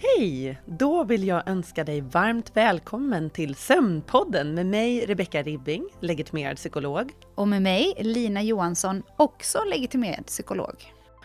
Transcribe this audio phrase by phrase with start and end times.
[0.00, 0.58] Hej!
[0.66, 7.12] Då vill jag önska dig varmt välkommen till Sömnpodden med mig Rebecka Ribbing, legitimerad psykolog.
[7.34, 10.74] Och med mig Lina Johansson, också legitimerad psykolog.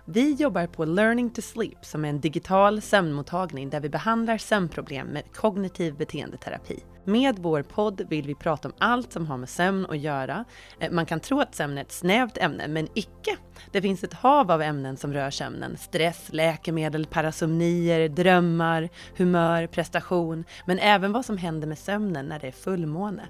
[0.05, 5.07] Vi jobbar på Learning to Sleep som är en digital sömnmottagning där vi behandlar sömnproblem
[5.07, 6.83] med kognitiv beteendeterapi.
[7.05, 10.45] Med vår podd vill vi prata om allt som har med sömn att göra.
[10.79, 13.37] Eh, man kan tro att sömn är ett snävt ämne, men icke.
[13.71, 15.77] Det finns ett hav av ämnen som rör sömnen.
[15.77, 22.47] Stress, läkemedel, parasomnier, drömmar, humör, prestation, men även vad som händer med sömnen när det
[22.47, 23.23] är fullmåne.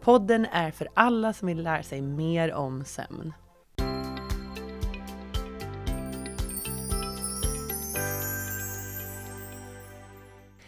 [0.00, 3.32] Podden är för alla som vill lära sig mer om sömn.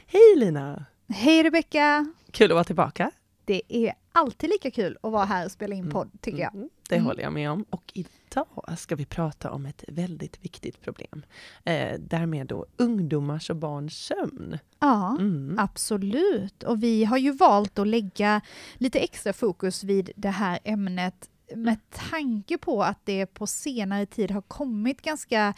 [0.06, 0.91] Hej Lina!
[1.14, 2.06] Hej Rebecka!
[2.30, 3.10] Kul att vara tillbaka.
[3.44, 6.54] Det är alltid lika kul att vara här och spela in podd, tycker jag.
[6.54, 7.06] Mm, det mm.
[7.06, 7.64] håller jag med om.
[7.70, 8.46] Och idag
[8.78, 11.22] ska vi prata om ett väldigt viktigt problem.
[11.64, 14.58] Eh, därmed då ungdomars och barns sömn.
[14.78, 15.56] Ja, mm.
[15.58, 16.62] absolut.
[16.62, 18.40] Och vi har ju valt att lägga
[18.74, 24.30] lite extra fokus vid det här ämnet med tanke på att det på senare tid
[24.30, 25.54] har kommit ganska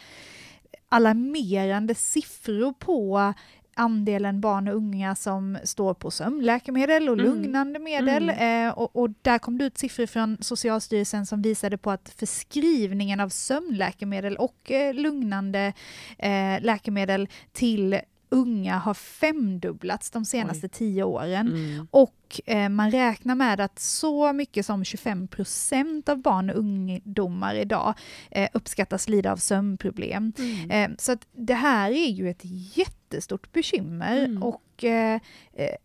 [0.89, 3.33] alarmerande siffror på
[3.75, 7.25] andelen barn och unga som står på sömnläkemedel och mm.
[7.25, 8.29] lugnande medel.
[8.29, 8.67] Mm.
[8.67, 13.19] Eh, och, och, där kom det ut siffror från Socialstyrelsen som visade på att förskrivningen
[13.19, 15.73] av sömnläkemedel och eh, lugnande
[16.17, 20.71] eh, läkemedel till unga har femdubblats de senaste Oj.
[20.73, 21.47] tio åren.
[21.47, 21.87] Mm.
[21.91, 27.55] Och eh, man räknar med att så mycket som 25 procent av barn och ungdomar
[27.55, 27.93] idag
[28.31, 30.33] eh, uppskattas lida av sömnproblem.
[30.37, 30.71] Mm.
[30.71, 32.41] Eh, så att det här är ju ett
[32.77, 34.43] jättestort bekymmer mm.
[34.43, 34.61] och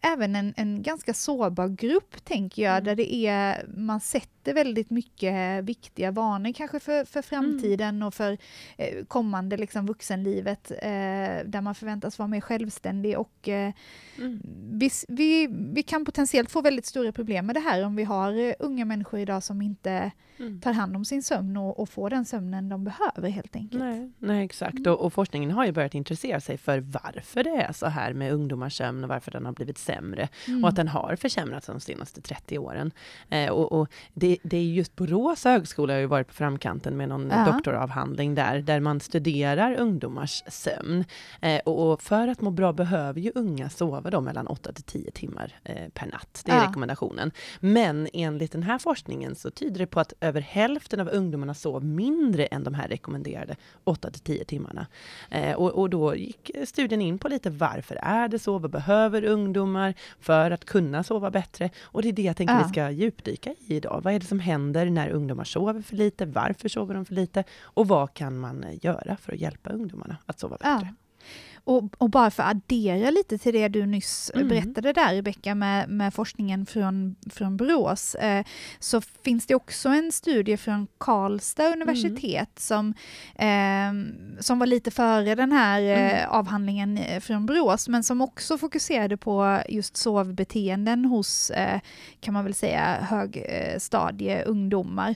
[0.01, 2.85] även en, en ganska sårbar grupp, tänker jag, mm.
[2.85, 8.07] där det är, man sätter väldigt mycket viktiga vanor kanske för, för framtiden mm.
[8.09, 8.39] och för
[9.05, 10.73] kommande liksom, vuxenlivet,
[11.45, 13.73] där man förväntas vara mer självständig och mm.
[14.73, 18.33] vi, vi, vi kan potentiellt få väldigt stora problem med det här om vi har
[18.33, 20.61] eh, unga människor idag som inte mm.
[20.61, 23.83] tar hand om sin sömn och, och får den sömnen de behöver helt enkelt.
[23.83, 24.93] Nej, nej exakt, mm.
[24.93, 28.33] och, och forskningen har ju börjat intressera sig för varför det är så här med
[28.33, 30.29] ungdomars sömn och varför den har blivit sämre.
[30.49, 30.65] Mm.
[30.65, 32.91] Och att den har försämrats de senaste 30 åren.
[33.29, 37.09] Eh, och, och det, det, är just Borås högskola har ju varit på framkanten med
[37.09, 37.53] någon ja.
[37.53, 41.05] doktoravhandling där, där man studerar ungdomars sömn.
[41.41, 44.85] Eh, och, och, för att må bra behöver ju unga sova då mellan 8 till
[44.85, 46.20] 10 timmar eh, per natt.
[46.45, 46.69] Det är ja.
[46.69, 47.31] rekommendationen.
[47.61, 51.85] Men enligt den här forskningen så tyder det på att över hälften av ungdomarna sov
[51.85, 54.87] mindre än de här rekommenderade 8 till 10 timmarna.
[55.31, 58.59] Eh, och, och då gick studien in på lite varför är det så?
[58.59, 61.71] Vad behöver ungdomar för att kunna sova bättre?
[61.83, 62.63] Och det är det jag tänker ja.
[62.67, 64.01] vi ska djupdyka i idag.
[64.05, 66.27] Vad är det som händer när ungdomar sover för lite?
[66.27, 67.45] Varför sover de för lite?
[67.63, 70.89] Och vad kan man göra för att hjälpa ungdomarna att sova bättre?
[70.91, 70.95] Ja.
[71.65, 74.49] Och, och, bara för att addera lite till det du nyss mm.
[74.49, 78.45] berättade där Rebecka med, med forskningen från, från Borås, eh,
[78.79, 82.47] så finns det också en studie från Karlstad universitet mm.
[82.57, 82.95] som,
[83.35, 83.93] eh,
[84.41, 86.31] som var lite före den här eh, mm.
[86.31, 91.81] avhandlingen eh, från Borås, men som också fokuserade på just sovbeteenden hos, eh,
[92.21, 95.15] kan man väl säga, högstadieungdomar.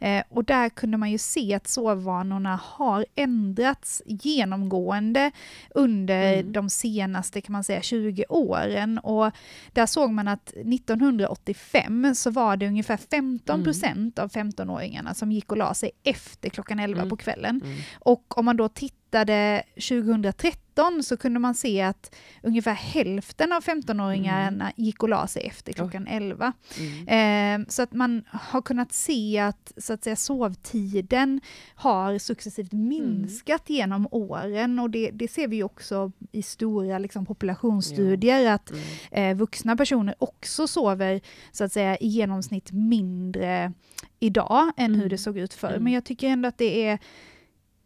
[0.00, 5.30] Eh, och där kunde man ju se att sovvanorna har ändrats genomgående
[5.78, 6.52] under mm.
[6.52, 8.98] de senaste kan man säga 20 åren.
[8.98, 9.32] Och
[9.72, 14.24] där såg man att 1985 så var det ungefär 15 procent mm.
[14.24, 17.10] av 15-åringarna som gick och la sig efter klockan 11 mm.
[17.10, 17.60] på kvällen.
[17.64, 17.78] Mm.
[17.98, 18.68] Och om man då
[19.08, 24.72] tittade 2013 2019 så kunde man se att ungefär hälften av 15-åringarna mm.
[24.76, 26.16] gick och la sig efter klockan oh.
[26.16, 26.52] 11.
[26.78, 27.62] Mm.
[27.62, 31.40] Eh, så att man har kunnat se att, så att säga, sovtiden
[31.74, 32.88] har successivt mm.
[32.88, 33.76] minskat mm.
[33.76, 38.52] genom åren och det, det, ser vi också i stora liksom, populationsstudier ja.
[38.52, 38.82] att mm.
[39.10, 41.20] eh, vuxna personer också sover
[41.52, 43.72] så att säga i genomsnitt mindre
[44.20, 45.18] idag än hur det mm.
[45.18, 45.78] såg ut förr.
[45.80, 46.98] Men jag tycker ändå att det är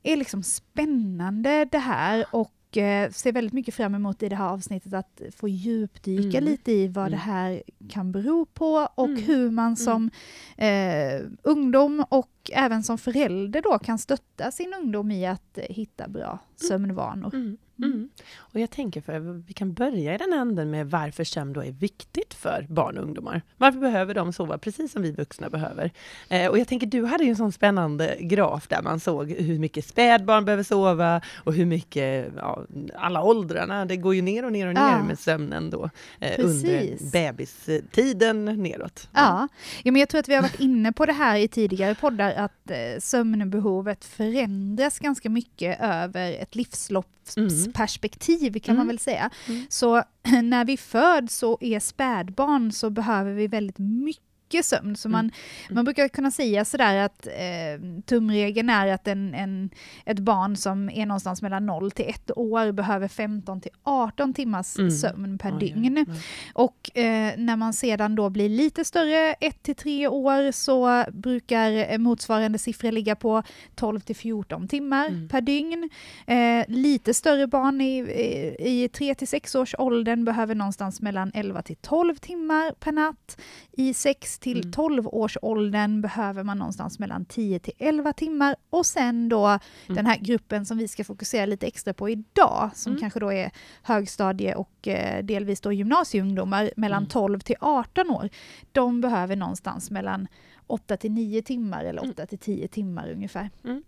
[0.03, 4.49] är liksom spännande det här och eh, ser väldigt mycket fram emot i det här
[4.49, 6.51] avsnittet att få djupdyka mm.
[6.51, 7.11] lite i vad mm.
[7.11, 9.23] det här kan bero på och mm.
[9.23, 9.77] hur man mm.
[9.77, 10.11] som
[10.57, 16.29] eh, ungdom och även som förälder då kan stötta sin ungdom i att hitta bra
[16.29, 16.39] mm.
[16.69, 17.57] sömnvanor.
[17.85, 17.93] Mm.
[17.93, 18.09] Mm.
[18.37, 21.73] Och jag tänker, för vi kan börja i den änden med varför sömn då är
[21.73, 23.43] viktigt för barn och ungdomar.
[23.57, 25.91] Varför behöver de sova precis som vi vuxna behöver?
[26.29, 29.59] Eh, och jag tänker, du hade ju en sån spännande graf där man såg hur
[29.59, 32.65] mycket spädbarn behöver sova och hur mycket, ja,
[32.95, 35.03] alla åldrarna, det går ju ner och ner och ner ja.
[35.03, 35.91] med sömnen då
[36.21, 39.09] eh, under bebistiden neråt.
[39.13, 39.49] Ja.
[39.83, 42.35] ja, men jag tror att vi har varit inne på det här i tidigare poddar,
[42.35, 47.07] att eh, sömnbehovet förändras ganska mycket över ett livslopp
[47.37, 48.87] mm tidsperspektiv kan man Mm.
[48.89, 49.31] väl säga.
[49.49, 49.67] Mm.
[49.69, 50.03] Så
[50.43, 54.23] när vi föds och är spädbarn så behöver vi väldigt mycket
[54.63, 54.97] sömn.
[54.97, 55.31] Så man,
[55.71, 59.71] man brukar kunna säga sådär att eh, tumregeln är att en, en,
[60.05, 64.79] ett barn som är någonstans mellan 0 till 1 år behöver 15 till 18 timmars
[64.79, 64.91] Mm.
[64.91, 65.99] sömn per Oj, dygn.
[65.99, 66.21] oj, oj.
[66.55, 71.93] Och eh, när man sedan då blir lite större, 1 till 3 år, så brukar
[71.93, 73.43] eh, motsvarande siffror ligga på
[73.75, 75.29] 12 till 14 timmar Mm.
[75.29, 75.91] per dygn.
[76.27, 81.31] Eh, lite större barn i, i, i 3 till 6 års åldern behöver någonstans mellan
[81.35, 83.41] 11 till 12 timmar per natt.
[83.73, 84.73] I 6 till Mm.
[84.73, 89.61] 12 års åldern behöver man någonstans mellan 10 till 11 timmar och sen då Mm.
[89.87, 93.01] den här gruppen som vi ska fokusera lite extra på idag, som Mm.
[93.01, 93.51] kanske då är
[93.83, 97.09] högstadie och eh, delvis då gymnasieungdomar mellan Mm.
[97.09, 98.29] 12 till 18 år.
[98.73, 100.27] De behöver någonstans mellan
[100.67, 102.11] 8 till 9 timmar eller Mm.
[102.11, 103.51] 8 till 10 timmar ungefär.
[103.65, 103.83] Mm.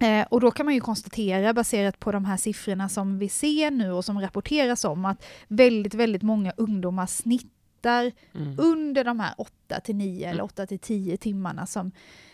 [0.00, 3.70] Eh, och då kan man ju konstatera baserat på de här siffrorna som vi ser
[3.70, 7.06] nu och som rapporteras om att väldigt, väldigt många ungdomar
[7.80, 8.54] snittar Mm.
[8.58, 10.44] under de här 8 till 9 eller Mm.
[10.44, 11.92] 8 till 10 timmarna som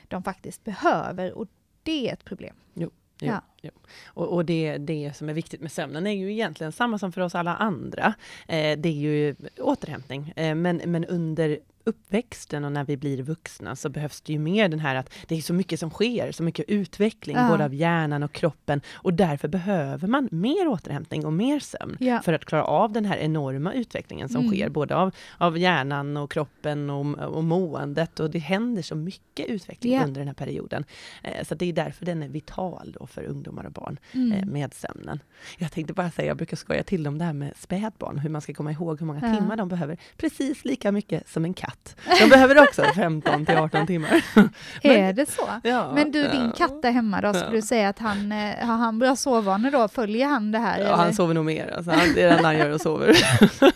[0.09, 1.49] de faktiskt behöver och
[1.83, 2.57] det är ett problem.
[2.75, 2.91] Jo,
[3.21, 3.41] Ja.
[3.63, 3.71] jo.
[4.07, 7.21] Och, och det, det som är viktigt med sömnen är ju egentligen samma som för
[7.21, 8.15] oss alla andra.
[8.49, 10.33] Eh, det är ju återhämtning.
[10.37, 14.69] Eh, men, men under uppväxten och när vi blir vuxna så behövs det ju mer
[14.69, 17.49] den här att det är så mycket som sker, så mycket utveckling Ja.
[17.49, 22.21] både av hjärnan och kroppen och därför behöver man mer återhämtning och mer sömn Ja.
[22.23, 24.53] för att klara av den här enorma utvecklingen som Mm.
[24.53, 29.47] sker både av, av hjärnan och kroppen och, och måendet och det händer så mycket
[29.47, 30.05] utveckling Ja.
[30.05, 30.85] under den här perioden.
[31.23, 34.33] Eh, så det är därför den är vital då för ungdomar och barn Mm.
[34.33, 35.21] eh, med sömnen.
[35.59, 38.41] Jag tänkte bara säga, jag brukar skoja till om det här med spädbarn, hur man
[38.41, 39.97] ska komma ihåg hur många timmar de behöver.
[40.17, 41.76] Precis lika mycket som en katt.
[42.21, 44.25] De behöver också 15 till 18 timmar.
[44.83, 45.49] är det så?
[45.63, 46.53] Ja, Men du, din ja.
[46.57, 47.53] katt där hemma då, skulle Ja.
[47.57, 49.89] du säga att han, eh, har han bra sovvanor då?
[49.89, 50.79] Följer han det här?
[50.79, 50.97] Ja, eller?
[50.97, 51.75] han sover nog mer.
[51.77, 53.17] Alltså, han, det är det enda han gör och sover.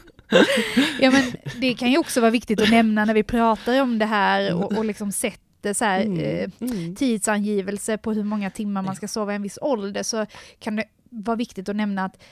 [1.00, 1.22] Ja, men
[1.60, 4.72] det kan ju också vara viktigt att nämna när vi pratar om det här och,
[4.78, 6.50] och liksom sätter så här, eh, Mm.
[6.60, 6.96] Mm.
[6.96, 10.26] tidsangivelse på hur många timmar man ska sova i en viss ålder så
[10.58, 12.22] kan det vara viktigt att nämna att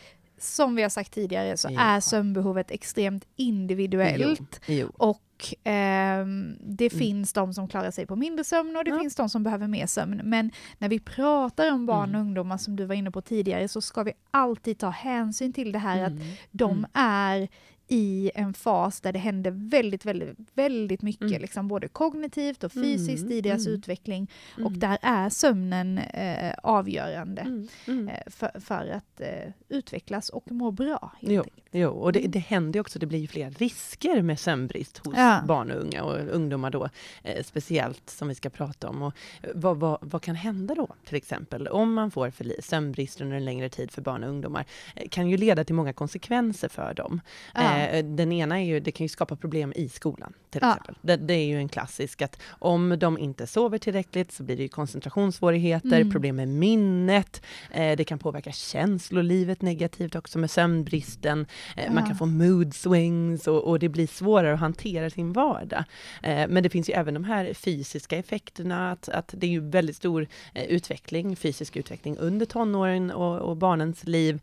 [0.40, 1.80] som vi har sagt tidigare så Ja.
[1.80, 4.92] är sömnbehovet extremt individuellt Jo, jo.
[4.96, 5.20] och
[5.64, 6.98] ehm, det Mm.
[6.98, 8.98] finns de som klarar sig på mindre sömn och det Ja.
[8.98, 10.20] finns de som behöver mer sömn.
[10.24, 12.20] Men när vi pratar om barn och Mm.
[12.20, 15.78] ungdomar som du var inne på tidigare så ska vi alltid ta hänsyn till det
[15.78, 16.22] här att Mm.
[16.50, 16.86] de Mm.
[16.94, 17.48] är
[17.88, 21.40] i en fas där det händer väldigt, väldigt, väldigt mycket, Mm.
[21.42, 23.78] liksom både kognitivt och fysiskt Mm, i deras mm.
[23.78, 24.30] utveckling.
[24.54, 24.78] Och Mm.
[24.78, 27.68] där är sömnen eh, avgörande Mm.
[27.86, 28.08] Mm.
[28.08, 31.12] eh, för, för att eh, utvecklas och må bra.
[31.20, 35.14] Jo, jo, och det, det händer också, det blir ju fler risker med sömnbrist hos
[35.16, 35.40] Ja.
[35.46, 36.88] barn och unga och ungdomar då,
[37.22, 39.02] eh, speciellt som vi ska prata om.
[39.02, 43.20] Och eh, vad, vad, vad kan hända då, till exempel, om man får för sömnbrist
[43.20, 44.64] under en längre tid för barn och ungdomar,
[44.96, 47.20] eh, kan ju leda till många konsekvenser för dem.
[47.54, 47.60] Ja.
[47.86, 50.70] Eh, den ena är ju, det kan ju skapa problem i skolan, till Ja.
[50.70, 50.94] exempel.
[51.02, 54.62] Det, det är ju en klassisk att om de inte sover tillräckligt så blir det
[54.62, 56.10] ju koncentrationssvårigheter, Mm.
[56.10, 61.46] problem med minnet, eh, det kan påverka känslolivet negativt också med sömnbristen.
[61.76, 62.06] Eh, Man Ja.
[62.08, 65.84] kan få mood swings och, och det blir svårare att hantera sin vardag.
[66.22, 69.60] Eh, Men det finns ju även de här fysiska effekterna, att, att det är ju
[69.70, 74.40] väldigt stor eh, utveckling, fysisk utveckling under tonåren och, och barnens liv.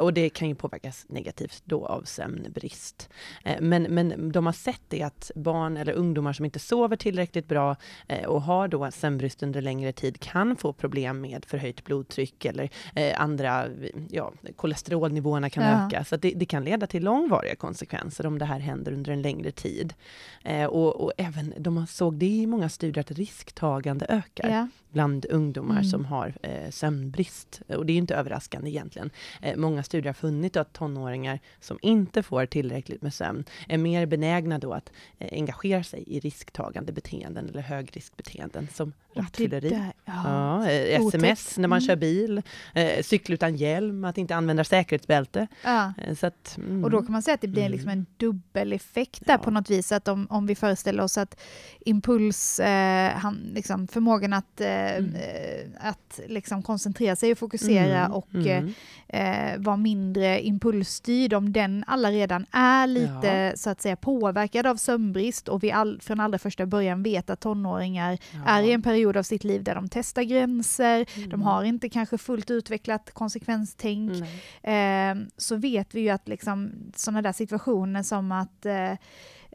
[0.00, 2.73] Och det kan ju påverkas negativt då av sömnbrist.
[3.44, 7.48] Eh, Men, men de har sett det att barn eller ungdomar som inte sover tillräckligt
[7.48, 7.76] bra
[8.08, 12.70] eh, och har då sömnbrist under längre tid kan få problem med förhöjt blodtryck eller
[12.94, 13.66] eh, andra,
[14.10, 15.86] ja, kolesterolnivåerna kan Ja.
[15.86, 16.04] öka.
[16.04, 19.50] Så det, det kan leda till långvariga konsekvenser om det här händer under en längre
[19.50, 19.94] tid.
[20.68, 24.68] Och, och även, de såg det i många studier att risktagande ökar Ja.
[24.90, 25.84] bland ungdomar Mm.
[25.84, 26.34] som har
[26.70, 27.62] sömnbrist.
[27.68, 29.10] Och det är inte överraskande egentligen.
[29.56, 34.58] Många studier har funnit att tonåringar som inte får tillräckligt med sömn är mer benägna
[34.58, 39.68] då att eh, engagera sig i risktagande beteenden eller högriskbeteenden som rattfylleri.
[39.68, 40.12] där- ja.
[40.64, 41.86] Ja, eh, sms när man Mm.
[41.86, 42.42] kör bil,
[42.74, 45.46] eh, cykla utan hjälm, att inte använda säkerhetsbälte.
[45.64, 45.92] Ja.
[45.98, 46.84] Eh, så att, mm.
[46.84, 47.72] Och då kan man säga att det blir Mm.
[47.72, 49.92] liksom en dubbeleffekt där på något vis.
[49.92, 51.40] Att om, om vi föreställer oss att
[51.80, 55.14] impuls, eh, han, liksom förmågan att, eh, Mm.
[55.14, 58.74] eh, att liksom koncentrera sig och fokusera Mm, och mm.
[59.08, 64.76] eh, vara mindre impulsstyrd, om den alla redan är lite så att säga påverkad av
[64.76, 69.03] sömnbrist och vi all, från allra första början vet att tonåringar är i en period
[69.16, 71.42] av sitt liv där de testar gränser, de Mm.
[71.42, 74.12] har inte kanske fullt utvecklat konsekvenstänk,
[74.62, 75.10] Nej.
[75.10, 78.92] eh, så vet vi ju att liksom, sådana där situationer som att eh,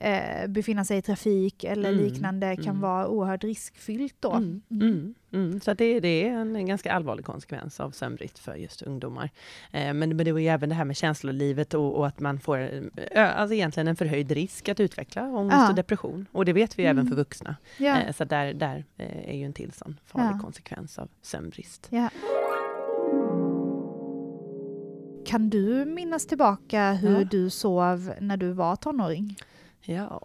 [0.01, 2.81] eh, befinna sig i trafik eller Mm, liknande kan mm.
[2.81, 4.31] vara oerhört riskfyllt då.
[4.31, 5.59] Mm, mm, mm.
[5.61, 9.29] Så att det, det är en, en ganska allvarlig konsekvens av sömnbrist för just ungdomar.
[9.71, 12.39] Eh, men, men det var ju även det här med känslolivet och, och att man
[12.39, 12.59] får
[13.11, 15.69] eh, alltså egentligen en förhöjd risk att utveckla ångest Ja.
[15.69, 16.25] och depression.
[16.31, 17.07] Och det vet vi även Mm.
[17.07, 17.55] för vuxna.
[17.77, 18.01] Ja.
[18.01, 20.39] Eh, så där, där eh, är ju en till sån farlig Ja.
[20.43, 21.89] konsekvens av sömnbrist.
[25.25, 29.35] Kan du minnas tillbaka hur du sov när du var tonåring?
[29.85, 30.19] Ja,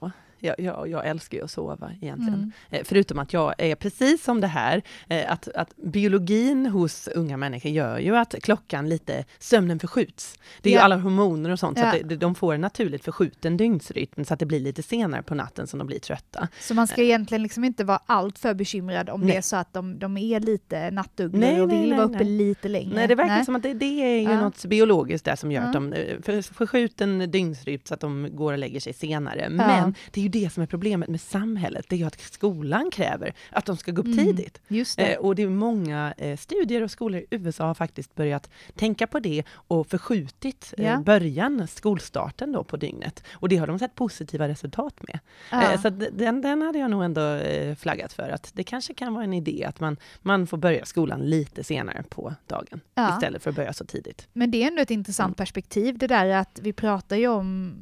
[0.45, 2.35] jag, jag, jag älskar ju att sova egentligen.
[2.35, 2.53] Mm.
[2.71, 7.37] Eh, Förutom att jag är precis som det här, eh, att, att biologin hos unga
[7.37, 10.39] människor gör ju att klockan lite, sömnen förskjuts.
[10.63, 10.85] Det är ju Ja.
[10.85, 11.89] alla hormoner och sånt, så Ja.
[12.01, 15.35] att det, de får en naturligt förskjuten dygnsrytm, så att det blir lite senare på
[15.35, 16.49] natten som de blir trötta.
[16.61, 19.31] Så man ska egentligen liksom inte vara allt för bekymrad om Nej.
[19.31, 22.07] det är så att de, de är lite nattugglor Nej, och nej, vill nej, vara
[22.09, 22.27] uppe nej.
[22.37, 22.95] lite längre.
[22.95, 24.41] Nej, det verkar som att det, det är ju Ja.
[24.41, 25.67] något biologiskt där som gör Ja.
[25.67, 29.49] att de eh, för, förskjuten dygnsrytm så att de går och lägger sig senare.
[29.51, 32.91] Men det är ju det som är problemet med samhället, det är ju att skolan
[32.91, 34.19] kräver att de ska gå upp Mm.
[34.27, 34.61] tidigt.
[34.69, 34.99] Det.
[35.13, 39.07] Eh, och det är många eh, studier och skolor i USA har faktiskt börjat tänka
[39.07, 40.99] på det och förskjutit eh, Ja.
[41.01, 43.25] början, skolstarten då på dygnet.
[43.33, 45.19] Och det har de sett positiva resultat med.
[45.51, 45.79] Ja.
[45.83, 47.41] Så den, den hade jag nog ändå
[47.79, 51.21] flaggat för, att det kanske kan vara en idé att man, man får börja skolan
[51.21, 53.15] lite senare på dagen, Ja.
[53.15, 54.29] istället för att börja så tidigt.
[54.33, 55.35] Men det är ändå ett intressant Mm.
[55.35, 57.75] perspektiv det där att vi pratar ju om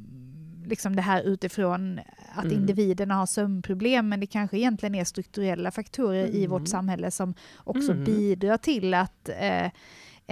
[0.73, 2.01] liksom det här utifrån
[2.35, 2.57] att Mm.
[2.57, 6.51] individerna har sömnproblem men det kanske egentligen är strukturella faktorer i Mm.
[6.51, 8.05] vårt samhälle som också Mm.
[8.05, 9.71] bidrar till att eh,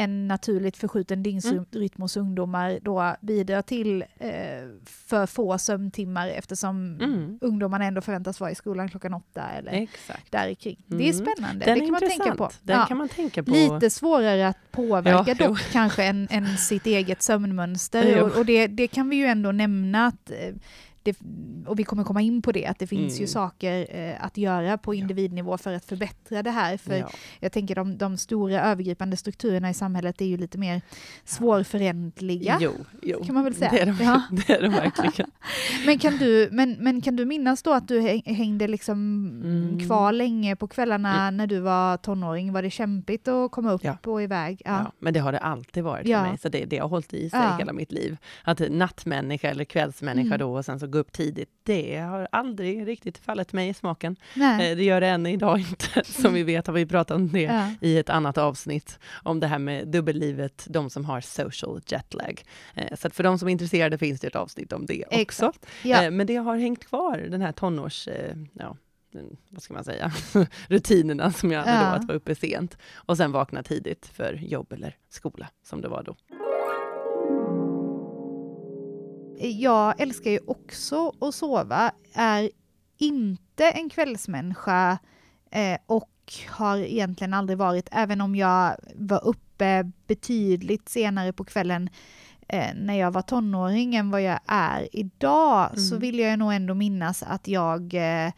[0.00, 4.30] en naturligt förskjuten dygnsrytm hos ungdomar då bidrar till eh,
[4.87, 7.38] för få sömntimmar eftersom Mm.
[7.40, 10.33] ungdomarna ändå förväntas vara i skolan klockan åtta eller Exakt.
[10.33, 10.85] där kring.
[10.87, 11.26] Det är Mm.
[11.26, 12.50] spännande, Den det kan man tänka på.
[12.62, 12.87] Den Ja.
[12.87, 13.50] kan man tänka på.
[13.50, 15.47] Lite svårare att påverka Ja, jo.
[15.49, 18.23] dock kanske än, än sitt eget sömnmönster.
[18.23, 20.37] Och, och det, det kan vi ju ändå nämna att eh,
[21.02, 21.16] det,
[21.66, 23.21] och vi kommer komma in på det, att det finns Mm.
[23.21, 26.76] ju saker eh, att göra på individnivå för att förbättra det här.
[26.76, 27.11] För Ja.
[27.40, 30.83] jag tänker de, de stora övergripande strukturerna i samhället är ju lite mer
[31.25, 32.59] svårförändliga.
[32.61, 33.25] Jo, jo.
[33.25, 33.71] Kan man väl säga.
[33.71, 34.23] Det är de, Ja.
[34.47, 35.30] det är de verkligen.
[35.87, 39.00] Men, kan du, men, men kan du minnas då att du häng- hängde liksom
[39.45, 39.87] Mm.
[39.87, 42.52] kvar länge på kvällarna när du var tonåring?
[42.52, 43.97] Var det kämpigt att komma upp Ja.
[44.07, 44.62] och iväg?
[44.64, 44.92] Ja.
[44.99, 46.23] men det har det alltid varit Ja.
[46.23, 47.57] för mig, så det, det har hållit i sig Ja.
[47.59, 48.16] hela mitt liv.
[48.45, 50.38] Att nattmänniska eller kvällsmänniska Mm.
[50.38, 54.16] då och sen så gå upp tidigt, det har aldrig riktigt fallit mig i smaken.
[54.35, 54.70] Nej.
[54.70, 56.04] Eh, Det gör det än idag inte.
[56.04, 57.70] Som vi vet har vi pratat om det Ja.
[57.80, 62.42] i ett annat avsnitt, om det här med dubbellivet, de som har social jetlag.
[62.75, 65.52] Eh, Så att för de som är intresserade finns det ett avsnitt om det också.
[65.85, 66.02] Ja.
[66.04, 68.09] Eh, Men det har hängt kvar, den här tonårs...
[68.52, 68.76] Ja,
[69.49, 70.12] vad ska man säga,
[70.68, 71.90] rutinerna som jag hade Ja.
[71.90, 75.88] då, att vara uppe sent och sen vakna tidigt för jobb eller skola, som det
[75.88, 76.16] var då.
[79.49, 82.50] Jag älskar ju också att sova, är
[82.99, 84.99] inte en kvällsmänniska
[85.50, 86.09] eh, och
[86.49, 91.90] har egentligen aldrig varit, även om jag var uppe betydligt senare på kvällen
[92.49, 96.00] eh, när jag var tonåring än vad jag är idag, så Mm.
[96.00, 98.32] vill jag nog ändå minnas att jag eh,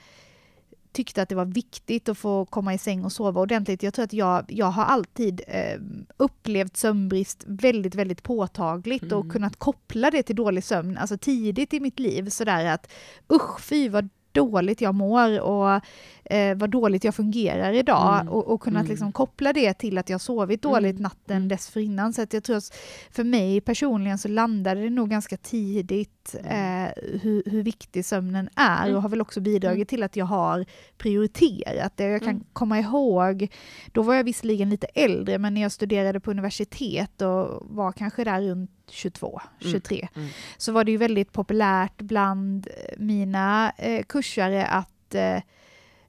[0.92, 3.82] tyckte att det var viktigt att få komma i säng och sova ordentligt.
[3.82, 5.80] Jag tror att jag, jag har alltid eh,
[6.16, 9.30] upplevt sömnbrist väldigt, väldigt påtagligt och Mm.
[9.32, 12.92] kunnat koppla det till dålig sömn, alltså tidigt i mitt liv sådär att
[13.32, 15.80] usch fy vad dåligt jag mår och
[16.24, 18.28] eh, vad dåligt jag fungerar idag Mm.
[18.32, 18.90] och, och kunnat Mm.
[18.90, 21.02] liksom koppla det till att jag sovit dåligt Mm.
[21.02, 21.48] natten Mm.
[21.48, 22.12] dessförinnan.
[22.12, 22.74] Så att jag tror att
[23.10, 26.08] för mig personligen så landade det nog ganska tidigt
[26.44, 26.84] Mm.
[26.86, 30.64] eh, hur, hur viktig sömnen är och har väl också bidragit till att jag har
[30.98, 32.04] prioriterat det.
[32.04, 32.44] Jag kan Mm.
[32.52, 33.48] komma ihåg,
[33.92, 38.24] då var jag visserligen lite äldre, men när jag studerade på universitet och var kanske
[38.24, 39.72] där runt 22, Mm.
[39.72, 40.28] 23, Mm.
[40.56, 45.38] så var det ju väldigt populärt bland eh, mina eh, kursare att eh,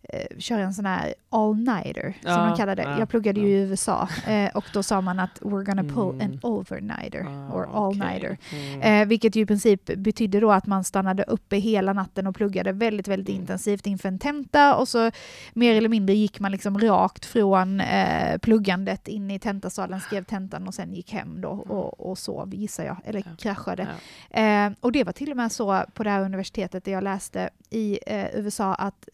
[0.10, 2.82] eh, köra en sån här all-nighter, som Ja, de kallar det.
[2.84, 3.66] ja, jag pluggade ju ja.
[3.66, 6.32] i USA eh, och då sa man att we're gonna pull Mm.
[6.32, 8.38] an overnighter, Ah, or all-nighter.
[8.52, 8.82] Mm.
[8.82, 12.72] Eh, vilket ju i princip betydde då att man stannade uppe hela natten och pluggade
[12.72, 13.42] väldigt, väldigt Mm.
[13.42, 15.12] intensivt inför en tenta och så
[15.54, 20.68] mer eller mindre gick man liksom rakt från eh, pluggandet in i tentasalen, skrev tentan
[20.68, 23.38] och sen gick hem då och, och sov, gissar jag, eller Mm.
[23.38, 23.88] Kraschade.
[24.30, 27.50] Eh, och det var till och med så på det här universitetet där jag läste
[27.70, 28.00] i
[28.34, 29.10] USA att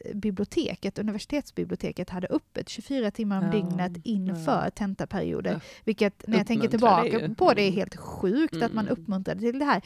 [0.79, 4.69] biblioteket, universitetsbiblioteket hade öppet 24 timmar om Ja, dygnet inför ja.
[4.71, 5.51] tentaperioder.
[5.53, 5.59] Ja.
[5.83, 7.35] Vilket när jag tänker det tillbaka ju.
[7.35, 7.75] på det är Mm.
[7.77, 8.93] helt sjukt att man Mm.
[9.01, 9.81] uppmuntrade till det här.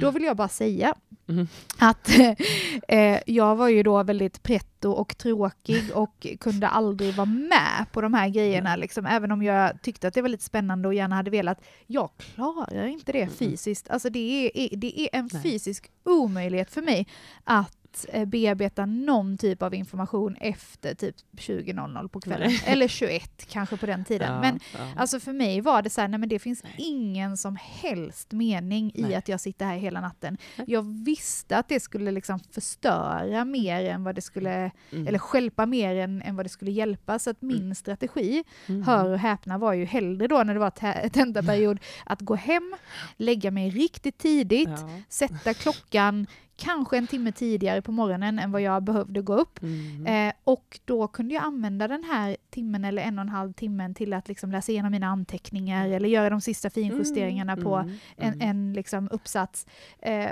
[0.00, 0.94] Då vill jag bara säga
[1.28, 1.48] Mm.
[1.78, 2.08] att
[2.88, 8.00] eh, jag var ju då väldigt pretto och tråkig och kunde aldrig vara med på
[8.00, 11.16] de här grejerna, liksom, även om jag tyckte att det var lite spännande och gärna
[11.16, 11.60] hade velat.
[11.86, 13.34] Jag klarar inte det Mm.
[13.34, 13.90] fysiskt.
[13.90, 15.42] Alltså det är, det är en Nej.
[15.42, 17.06] fysisk omöjlighet för mig
[17.44, 17.77] att
[18.08, 22.48] eh, bearbeta någon typ av information efter typ 20.00 på kvällen.
[22.48, 22.62] Nej.
[22.66, 24.32] Eller 21 kanske på den tiden.
[24.34, 24.78] Ja, Men ja.
[24.96, 26.74] Alltså för mig var det så här, nej men det finns Nej.
[26.78, 29.14] ingen som helst mening i Nej.
[29.14, 30.38] att jag sitter här hela natten.
[30.66, 35.06] Jag visste att det skulle liksom förstöra mer än vad det skulle, Mm.
[35.06, 37.18] eller stjälpa mer än, än vad det skulle hjälpa.
[37.18, 37.74] Så att min Mm.
[37.74, 38.82] strategi, Mm.
[38.82, 42.76] hör och häpna, var ju hellre då när det var te- tentaperiod att gå hem,
[43.16, 44.90] lägga mig riktigt tidigt, Ja.
[45.08, 46.26] sätta klockan
[46.58, 49.62] kanske en timme tidigare på morgonen än vad jag behövde gå upp.
[49.62, 50.06] Mm.
[50.28, 53.94] Eh, och då kunde jag använda den här timmen eller en och en halv timmen
[53.94, 57.94] till att liksom läsa igenom mina anteckningar eller göra de sista finjusteringarna på Mm.
[58.16, 58.48] en, Mm.
[58.50, 59.66] en liksom uppsats.
[59.98, 60.30] Eh,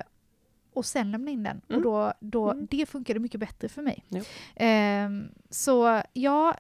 [0.75, 1.61] och sen lämna in den.
[1.66, 1.83] Och Mm.
[1.83, 2.66] då, då, Mm.
[2.71, 4.04] det funkade mycket bättre för mig.
[4.09, 4.21] Ja.
[4.56, 6.54] Ehm, så ja,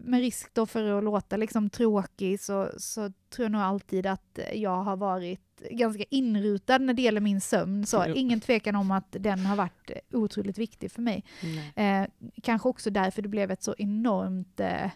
[0.00, 3.00] med risk då för att låta liksom tråkig så, så
[3.30, 5.40] tror jag nog alltid att jag har varit
[5.70, 7.86] ganska inrutad när det gäller min sömn.
[7.86, 11.24] Så ingen tvekan om att den har varit otroligt viktig för mig.
[11.76, 12.04] Eh,
[12.42, 14.90] kanske också därför det blev ett så enormt eh,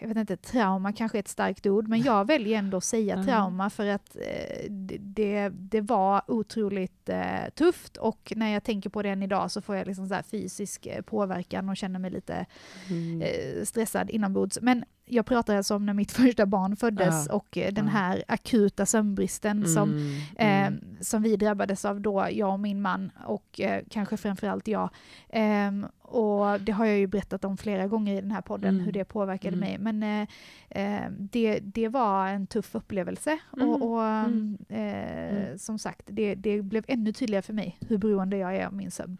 [0.00, 3.16] jag vet inte, trauma kanske är ett starkt ord, men jag väljer ändå att säga
[3.16, 3.24] Ja.
[3.24, 9.02] trauma för att eh, det- det, var otroligt eh, tufft och när jag tänker på
[9.02, 12.46] det än idag så får jag liksom så fysisk eh, påverkan och känner mig lite
[12.90, 13.22] Mm.
[13.22, 14.58] eh, stressad inombords.
[14.62, 17.34] Men jag pratar alltså om när mitt första barn föddes Ja.
[17.34, 20.12] och eh, den här akuta sömnbristen som Mm.
[20.38, 20.96] eh, Mm.
[21.00, 24.90] som vi drabbades av då, jag och min man och kanske framförallt jag.
[25.28, 28.84] Ehm, och det har jag ju berättat om flera gånger i den här podden, Mm.
[28.84, 29.60] hur det påverkade Mm.
[29.68, 29.78] mig.
[29.92, 30.28] Men
[30.70, 33.68] eh, eh, det, det var en tuff upplevelse Mm.
[33.68, 34.58] och, och Mm.
[34.68, 35.58] eh, Mm.
[35.58, 38.90] som sagt, det, det blev ännu tydligare för mig hur beroende jag är av min
[38.90, 39.18] sömn.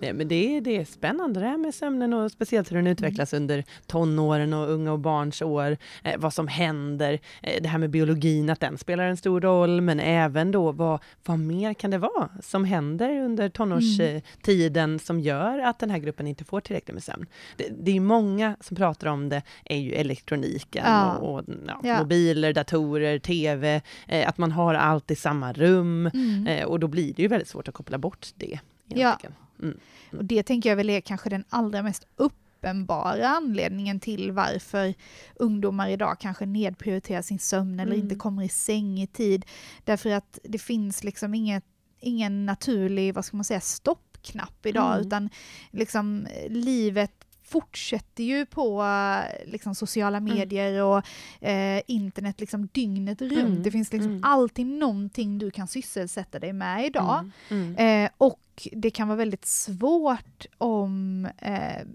[0.00, 2.86] Nej, men det, är, det är spännande det här med sömnen och speciellt hur den
[2.86, 5.76] utvecklas under tonåren och unga och barns år.
[6.04, 9.80] Eh, vad som händer, eh, det här med biologin, att den spelar en stor roll,
[9.80, 15.58] men även då vad, vad mer kan det vara som händer under tonårstiden som gör
[15.58, 17.26] att den här gruppen inte får tillräckligt med sömn.
[17.56, 21.14] Det, det är många som pratar om det, är ju elektroniken Ja.
[21.16, 21.98] och, och ja, Ja.
[21.98, 26.46] mobiler, datorer, TV, eh, att man har allt i samma rum Mm.
[26.46, 28.58] eh, och då blir det ju väldigt svårt att koppla bort det.
[28.90, 29.34] Egentligen.
[29.62, 29.78] Mm.
[30.12, 34.94] Och det tänker jag väl är kanske den allra mest uppenbara anledningen till varför
[35.36, 38.04] ungdomar idag kanske nedprioriterar sin sömn eller Mm.
[38.04, 39.44] inte kommer i säng i tid.
[39.84, 41.64] Därför att det finns liksom inget,
[42.00, 45.06] ingen naturlig, vad ska man säga, stoppknapp idag, Mm.
[45.06, 45.30] utan
[45.70, 47.12] liksom eh, livet
[47.44, 50.34] fortsätter ju på eh, liksom, sociala Mm.
[50.34, 51.02] medier och
[51.48, 53.32] eh, internet liksom dygnet runt.
[53.32, 53.62] Mm.
[53.62, 54.24] Det finns liksom Mm.
[54.24, 57.30] alltid någonting du kan sysselsätta dig med idag.
[57.50, 57.74] Mm.
[57.78, 58.04] Mm.
[58.04, 58.40] Eh, och
[58.72, 61.86] det kan vara väldigt svårt om eh,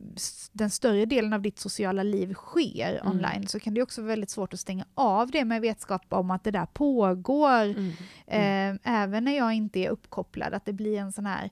[0.52, 3.12] den större delen av ditt sociala liv sker Mm.
[3.15, 3.47] online.
[3.47, 6.43] Så kan det också vara väldigt svårt att stänga av det med vetskap om att
[6.43, 7.63] det där pågår.
[7.63, 7.91] Mm.
[8.28, 11.50] Eh, även när jag inte är uppkopplad, att det blir en sån här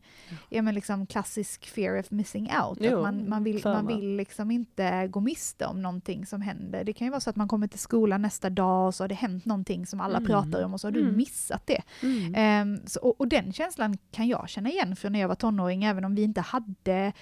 [0.50, 2.78] ja, men liksom klassisk fear of missing out.
[2.82, 6.84] Jo, att man, man, vill, man vill liksom inte gå miste om någonting som händer.
[6.84, 9.08] Det kan ju vara så att man kommer till skolan nästa dag och så har
[9.08, 10.28] det hänt någonting som alla Mm.
[10.28, 11.18] pratar om och så har du Mm.
[11.18, 11.82] missat det.
[12.04, 12.34] Mm.
[12.36, 15.84] Ehm, så, och, och den känslan kan jag känna igen från när jag var tonåring,
[15.84, 17.14] även om vi inte hade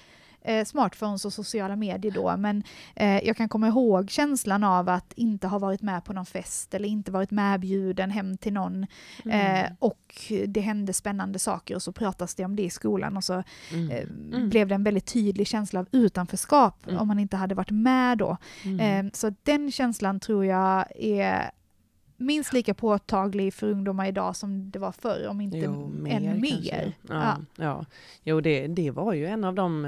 [0.42, 2.36] eh, smartphones och sociala medier då.
[2.36, 2.62] Men
[2.96, 6.74] eh, jag kan komma ihåg känslan av att inte ha varit med på någon fest
[6.74, 8.86] eller inte varit medbjuden hem till någon.
[9.24, 9.64] Mm.
[9.64, 10.14] Eh, och
[10.46, 13.90] det hände spännande saker och så pratas det om det i skolan och så Mm.
[13.90, 14.02] eh,
[14.34, 14.48] Mm.
[14.48, 17.00] blev det en väldigt tydlig känsla av utanförskap Mm.
[17.00, 18.36] om man inte hade varit med då.
[18.64, 19.06] Mm.
[19.06, 21.50] Eh, Så den känslan tror jag är
[22.20, 26.40] minst lika påtaglig för ungdomar idag som det var förr, om inte Jo, än kanske.
[26.40, 26.92] mer.
[27.08, 27.36] Ja, Ja.
[27.56, 27.84] ja.
[28.22, 29.84] Jo, det, det var ju en av de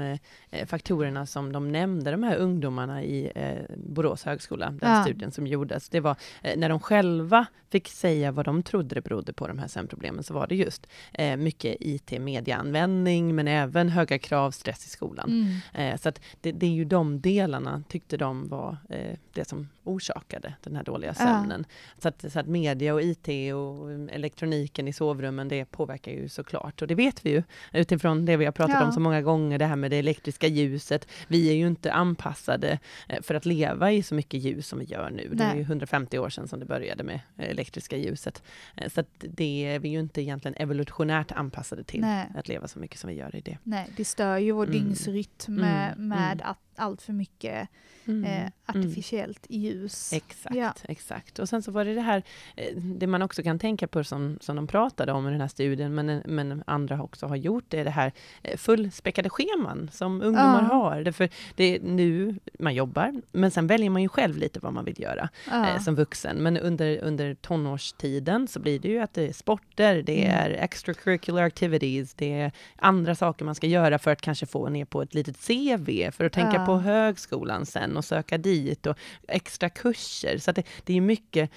[0.51, 5.03] eh, faktorerna som de nämnde, de här ungdomarna i eh, Borås högskola, den Ja.
[5.03, 5.89] studien som gjordes.
[5.89, 9.59] Det var eh, när de själva fick säga vad de trodde det berodde på, de
[9.59, 14.89] här sömnproblemen, så var det just eh, mycket IT-mediaanvändning, men även höga krav, stress i
[14.89, 15.29] skolan.
[15.73, 15.93] Mm.
[15.93, 19.69] Eh, så att det, det är ju de delarna, tyckte de var eh, det som
[19.83, 21.65] orsakade den här dåliga sömnen.
[21.67, 21.75] Ja.
[22.01, 26.81] Så, att, så att media och IT och elektroniken i sovrummen, det påverkar ju såklart.
[26.81, 28.85] Och det vet vi ju utifrån det vi har pratat ja.
[28.85, 31.07] om så många gånger, det här med det elektriska ljuset.
[31.27, 34.85] Vi är ju inte anpassade eh, för att leva i så mycket ljus som vi
[34.85, 35.27] gör nu.
[35.27, 35.37] Nej.
[35.37, 38.43] Det är ju 150 år sedan som det började med elektriska ljuset.
[38.75, 42.27] Eh, så att det är vi ju inte egentligen evolutionärt anpassade till, Nej.
[42.35, 43.57] att leva så mycket som vi gör i det.
[43.63, 44.79] Nej, det stör ju vår mm.
[44.79, 46.07] dygnsrytm med, mm.
[46.07, 46.47] med mm.
[46.49, 47.69] att allt för mycket
[48.05, 48.23] mm.
[48.23, 48.51] eh, mm.
[48.65, 50.13] artificiellt ljus.
[50.13, 50.73] Exakt, ja.
[50.83, 51.39] exakt.
[51.39, 52.23] Och sen så var det det här,
[52.55, 55.47] eh, det man också kan tänka på som, som de pratade om i den här
[55.47, 58.11] studien, men, men andra också har gjort, det är det här
[58.43, 60.75] eh, fullspäckade scheman som ungdomar ja.
[60.75, 61.01] har.
[61.01, 64.85] Därför det är nu man jobbar, men sen väljer man ju själv lite vad man
[64.85, 65.69] vill göra ja.
[65.69, 66.37] eh, som vuxen.
[66.37, 70.37] Men under, under tonårstiden så blir det ju att det är sporter, det mm.
[70.37, 74.85] är extracurricular activities, det är andra saker man ska göra för att kanske få ner
[74.85, 78.97] på ett litet CV, för att tänka på på högskolan sen och söka dit och
[79.27, 80.37] extra kurser.
[80.37, 81.51] Så det, det är mycket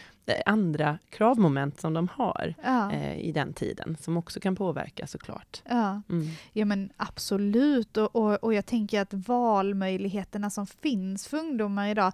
[0.47, 2.93] andra kravmoment som de har ja.
[2.93, 5.63] eh, i den tiden, som också kan påverka såklart.
[5.69, 6.29] Ja, mm.
[6.53, 7.97] ja men absolut.
[7.97, 12.13] Och, och, och, jag tänker att valmöjligheterna som finns för ungdomar idag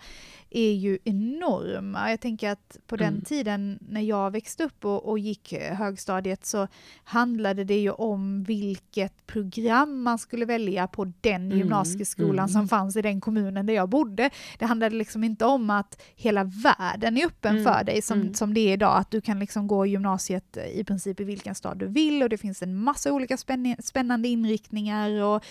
[0.50, 2.10] är ju enorma.
[2.10, 3.24] Jag tänker att på den mm.
[3.24, 6.68] tiden när jag växte upp och, och gick högstadiet så
[7.04, 11.58] handlade det ju om vilket program man skulle välja på den mm.
[11.58, 12.48] gymnasieskolan mm.
[12.48, 14.30] som fanns i den kommunen där jag bodde.
[14.58, 17.64] Det handlade liksom inte om att hela världen är öppen mm.
[17.64, 18.34] för dig som, mm.
[18.34, 21.78] som det är idag, att du kan liksom gå gymnasiet i princip i vilken stad
[21.78, 23.36] du vill och det finns en massa olika
[23.82, 25.44] spännande inriktningar och,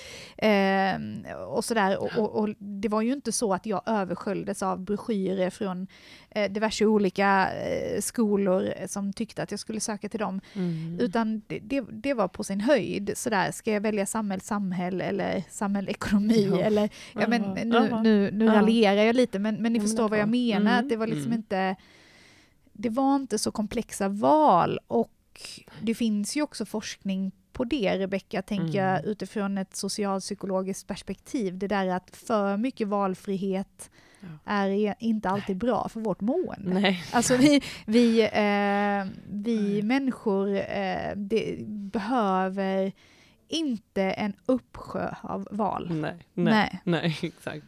[0.43, 0.99] eh,
[1.47, 1.97] och sådär.
[1.97, 5.87] Och, och, och, det var ju inte så att jag översköljdes av broschyrer från
[6.29, 10.97] eh, diverse olika eh, skolor som tyckte att jag skulle söka till dem, mm.
[10.99, 15.43] utan det, det, det, var på sin höjd sådär, ska jag välja samhäll, samhäll eller
[15.49, 16.59] samhällsekonomi ja.
[16.65, 20.29] eller, ja men nu, nu, nu raljerar jag lite men, men ni förstår vad jag
[20.29, 20.79] menar, mm.
[20.79, 21.37] att det var liksom mm.
[21.37, 21.75] inte
[22.81, 25.41] det var inte så komplexa val och
[25.81, 28.85] det finns ju också forskning på det, Rebecka, tänker mm.
[28.85, 31.57] jag utifrån ett socialpsykologiskt perspektiv.
[31.57, 33.89] Det där att för mycket valfrihet
[34.19, 34.27] ja.
[34.45, 36.79] är inte alltid bra för vårt mående.
[36.79, 37.03] Nej.
[37.13, 41.15] Alltså vi, vi, eh, vi människor eh,
[41.65, 42.91] behöver
[43.47, 45.87] inte en uppsjö av val.
[45.91, 46.81] Nej, nej, nej.
[46.83, 47.65] nej exakt.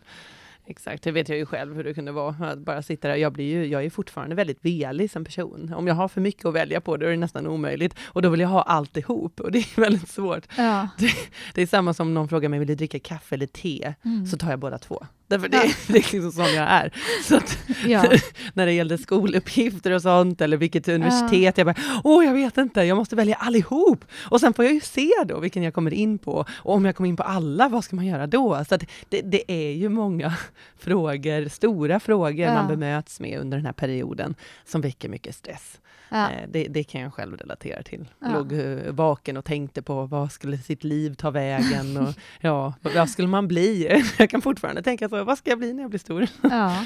[0.72, 2.36] Exakt, det vet jag ju själv hur det kunde vara.
[2.40, 3.16] Att bara sitta där.
[3.16, 5.74] Jag, blir ju, jag är fortfarande väldigt velig som person.
[5.74, 7.96] Om jag har för mycket att välja på, då är det nästan omöjligt.
[8.04, 10.44] Och då vill jag ha alltihop och det är väldigt svårt.
[10.58, 10.88] Ja.
[10.98, 11.12] Det,
[11.54, 13.94] det, är samma som någon frågar mig, vill du dricka kaffe eller te?
[14.06, 14.26] Mm.
[14.26, 15.06] Så tar jag båda två.
[15.32, 15.74] Därför det, ja.
[15.88, 16.94] det är liksom sån jag är.
[17.24, 18.04] Så att, ja.
[18.54, 21.64] när det gällde skoluppgifter och sånt, eller vilket universitet, ja.
[21.66, 24.06] jag bara, åh jag vet inte, jag måste välja allihop.
[24.14, 26.46] Och sen får jag ju se då vilken jag kommer in på.
[26.52, 28.66] Och om jag kommer in på alla, vad ska man göra då?
[28.70, 28.78] Så
[29.10, 30.34] det, det, är ju många
[30.80, 35.80] frågor, stora frågor man bemöts med under den här perioden, som väcker mycket stress.
[36.12, 36.32] Ja.
[36.32, 38.10] Eh, det, det, kan jag själv relatera till.
[38.20, 38.34] Ja.
[38.34, 43.10] Låg eh, vaken och tänkte på vad skulle sitt liv ta vägen och ja, vad
[43.10, 44.02] skulle man bli?
[44.18, 46.28] Jag kan fortfarande tänka så, vad ska jag bli när jag blir stor?
[46.42, 46.86] Ja.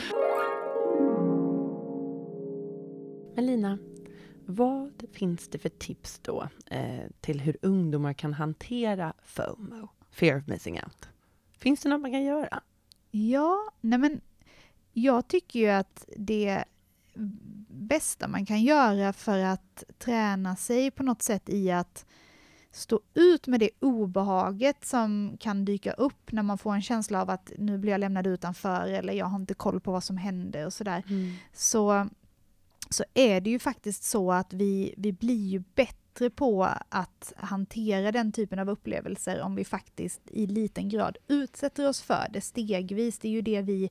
[3.36, 3.78] Men Lina,
[4.46, 10.48] vad finns det för tips då eh, till hur ungdomar kan hantera FOMO, fear of
[10.48, 11.10] missing out?
[11.58, 12.62] Finns det något man kan göra?
[13.12, 14.22] Ja, nej men
[14.94, 16.66] jag tycker ju att det
[17.68, 22.06] bästa man kan göra för att träna sig på något sätt i att
[22.72, 27.30] stå ut med det obehaget som kan dyka upp när man får en känsla av
[27.30, 30.66] att nu blir jag lämnad utanför eller jag har inte koll på vad som händer
[30.66, 31.04] och sådär.
[31.08, 31.34] Mm.
[31.54, 32.08] Så,
[32.90, 37.34] så är det ju faktiskt så att vi, vi blir ju bättre bättre på att
[37.38, 42.42] hantera den typen av upplevelser om vi faktiskt i liten grad utsätter oss för det
[42.42, 43.20] stegvis.
[43.20, 43.90] Det är ju det vi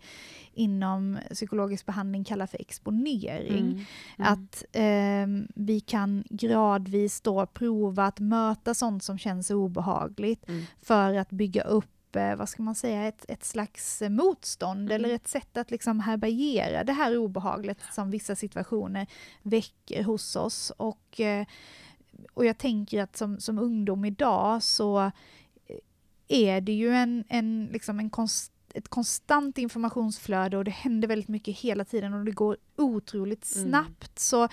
[0.54, 3.64] inom psykologisk behandling kallar för exponering.
[3.64, 3.84] Mm.
[4.18, 4.32] Mm.
[4.32, 10.64] Att eh, vi kan gradvis då prova att möta sånt som känns obehagligt mm.
[10.82, 14.92] för att bygga upp eh, vad ska man säga, ett, ett slags motstånd mm.
[14.92, 19.06] eller ett sätt att liksom härbärgera det här obehaget som vissa situationer
[19.42, 20.72] väcker hos oss.
[20.76, 21.46] Och eh,
[22.34, 25.10] och jag tänker att som, som ungdom idag så
[26.28, 31.28] är det ju en, en, liksom en konst, ett konstant informationsflöde och det händer väldigt
[31.28, 33.68] mycket hela tiden och det går otroligt mm.
[33.68, 33.90] snabbt.
[33.90, 34.16] Mm.
[34.16, 34.48] Så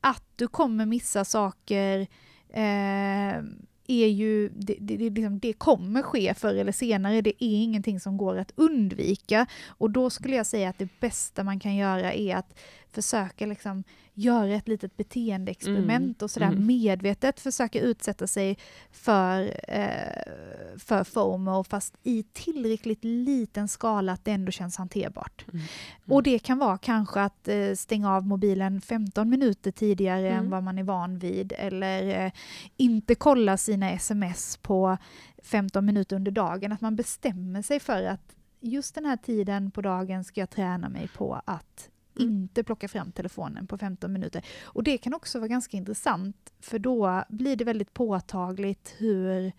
[0.00, 2.06] att du kommer missa saker
[2.48, 3.42] eh,
[3.88, 8.00] är ju, det, det, det, liksom, det, kommer ske förr eller senare, det är ingenting
[8.00, 9.46] som går att undvika.
[9.66, 12.58] Och då skulle jag säga att det bästa man kan göra är att
[12.96, 16.66] försöka liksom göra ett litet beteendeexperiment och sådär mm.
[16.66, 18.58] medvetet försöka utsätta sig
[18.90, 25.44] för, eh, för FOMO fast i tillräckligt liten skala att det ändå känns hanterbart.
[25.52, 25.64] Mm.
[26.08, 30.50] Och det kan vara kanske att eh, stänga av mobilen 15 minuter tidigare än Mm.
[30.50, 32.32] vad man är van vid eller eh,
[32.76, 34.98] inte kolla sina sms på
[35.42, 36.72] 15 minuter under dagen.
[36.72, 40.88] Att man bestämmer sig för att just den här tiden på dagen ska jag träna
[40.88, 41.95] mig på att Mm.
[42.18, 44.44] Inte plocka fram telefonen på 15 minuter.
[44.64, 49.52] Och det kan också vara ganska intressant för då blir det väldigt påtagligt hur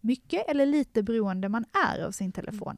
[0.00, 2.76] mycket eller lite beroende man är av sin telefon.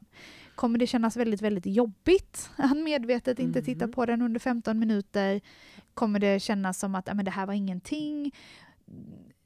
[0.55, 3.93] Kommer det kännas väldigt, väldigt jobbigt att medvetet inte titta Mhm.
[3.93, 5.41] på den under 15 minuter?
[5.93, 8.31] Kommer det kännas som att "Ja, men det här var ingenting?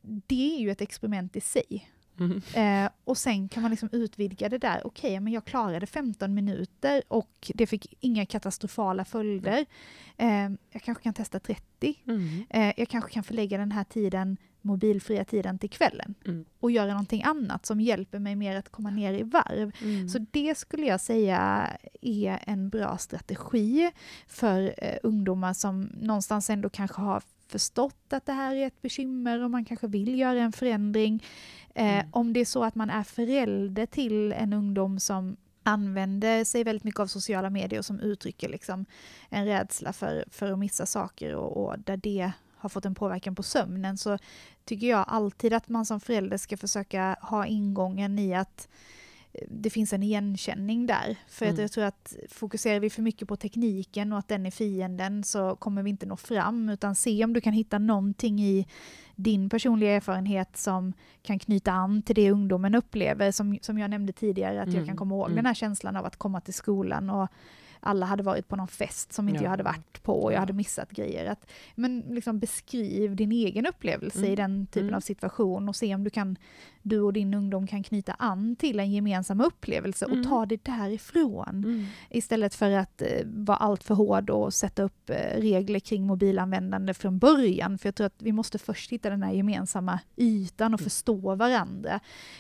[0.02, 1.88] Det är ju ett experiment i sig.
[2.22, 2.42] Mm.
[2.86, 4.88] Eh, och sen kan man liksom utvidga det där.
[4.88, 9.66] Okej, men jag klarade 15 minuter och det fick inga katastrofala följder.
[10.18, 11.96] Eh, jag kanske kan testa 30.
[12.08, 12.46] Mm.
[12.50, 16.46] Eh, jag kanske kan förlägga den här tiden, mobilfria tiden till kvällen Mm.
[16.60, 19.72] och göra någonting annat som hjälper mig mer att komma ner i varv.
[19.82, 20.10] Mm.
[20.10, 21.68] Så det skulle jag säga
[22.02, 23.92] är en bra strategi
[24.28, 29.44] för eh, ungdomar som någonstans ändå kanske har förstått att det här är ett bekymmer
[29.44, 31.24] och man kanske vill göra en förändring.
[31.76, 32.08] Eh, Mm.
[32.12, 36.84] Om det är så att man är förälder till en ungdom som använder sig väldigt
[36.84, 38.86] mycket av sociala medier och som uttrycker liksom
[39.30, 43.36] en rädsla för, för att missa saker och, och där det har fått en påverkan
[43.36, 44.18] på sömnen så
[44.66, 48.68] tycker jag alltid att man som förälder ska försöka ha ingången i att
[49.34, 51.16] eh, det finns en igenkänning där.
[51.28, 51.62] För att Mm.
[51.62, 55.56] jag tror att fokuserar vi för mycket på tekniken och att den är fienden så
[55.56, 58.68] kommer vi inte nå fram utan se om du kan hitta någonting i
[59.16, 63.32] din personliga erfarenhet som kan knyta an till det ungdomen upplever.
[63.32, 65.36] Som, som jag nämnde tidigare, att jag Mm, kan komma ihåg mm.
[65.36, 67.28] den här känslan av att komma till skolan och
[67.84, 69.44] alla hade varit på någon fest som inte Ja.
[69.44, 70.40] jag hade varit på och jag Ja.
[70.40, 71.26] hade missat grejer.
[71.26, 74.96] Att, men liksom beskriv din egen upplevelse i Mm, den typen mm.
[74.96, 76.38] av situation och se om du, kan,
[76.82, 80.24] du och din ungdom kan knyta an till en gemensam upplevelse och Mm.
[80.26, 81.50] ta det därifrån.
[81.50, 81.86] Mm.
[82.10, 86.94] Istället för att eh, vara allt för hård och sätta upp eh, regler kring mobilanvändande
[86.94, 87.78] från början.
[87.78, 90.84] För jag tror att vi måste först hitta den här gemensamma ytan och Mm.
[90.90, 92.00] förstå varandra.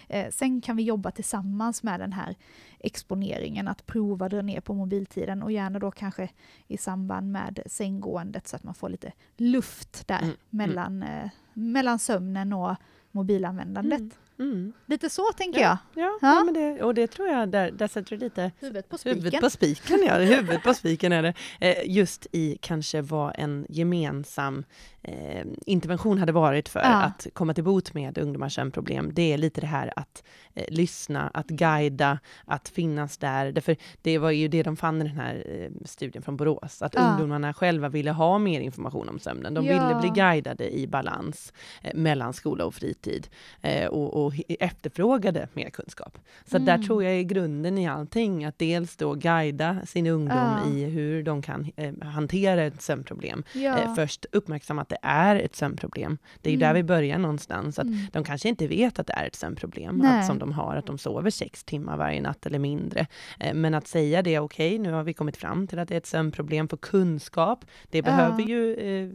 [0.09, 2.35] Eh, sen kan vi jobba tillsammans med den här
[2.83, 6.29] exponeringen, att prova dra ner på mobiltiden och gärna då kanske
[6.67, 11.99] i samband med sänggåendet så att man får lite luft där Mm, mellan, eh, mellan
[11.99, 12.75] sömnen och
[13.11, 13.99] mobilanvändandet.
[13.99, 14.11] Mm.
[14.41, 14.73] Mm.
[14.85, 15.77] Lite så tänker jag.
[15.95, 16.17] Ja, Ja.
[16.21, 16.43] ja.
[16.43, 19.19] men det, och det tror jag, där, där sätter du lite Huvudet på spiken.
[19.19, 20.15] Huvudet på spiken, ja.
[20.15, 21.33] Huvudet på spiken är det.
[21.59, 24.63] Eh, just i kanske vad en gemensam
[25.03, 27.03] eh, intervention hade varit för Ja.
[27.03, 29.13] att komma till bot med ungdomars sömnproblem.
[29.13, 30.23] Det är lite det här att
[30.53, 33.51] eh, lyssna, att guida, att finnas där.
[33.51, 36.93] Därför det var ju det de fann i den här eh, studien från Borås, att
[36.95, 37.01] Ja.
[37.11, 39.53] ungdomarna själva ville ha mer information om sömnen.
[39.53, 39.73] De Ja.
[39.89, 43.27] ville bli guidade i balans eh, mellan skola och fritid
[43.61, 46.17] eh, och, och efterfrågade mer kunskap.
[46.45, 46.87] Så att där Mm.
[46.87, 50.71] tror jag är grunden i allting, att dels då guida sin ungdom Ja.
[50.71, 53.43] i hur de kan eh, hantera ett sömnproblem.
[53.53, 53.77] Ja.
[53.79, 56.17] Eh, först uppmärksamma att det är ett sömnproblem.
[56.41, 56.59] Det är Mm.
[56.67, 57.79] där vi börjar någonstans.
[57.79, 57.97] Att Mm.
[58.11, 60.97] De kanske inte vet att det är ett sömnproblem att, som de har, att de
[60.97, 63.07] sover sex timmar varje natt eller mindre.
[63.39, 65.97] Eh, Men att säga det, okej, nu har vi kommit fram till att det är
[65.97, 68.03] ett sömnproblem, för kunskap, det Ja.
[68.03, 69.09] behöver ju eh,